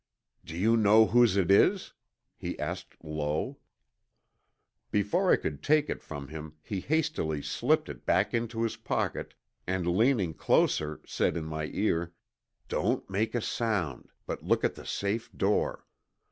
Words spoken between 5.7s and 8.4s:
it from him he hastily slipped it back